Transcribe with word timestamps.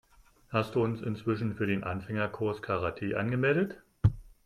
Hast 0.49 0.73
du 0.73 0.83
uns 0.83 0.99
inzwischen 1.03 1.53
für 1.53 1.67
den 1.67 1.83
Anfängerkurs 1.83 2.63
Karate 2.63 3.19
angemeldet? 3.19 3.83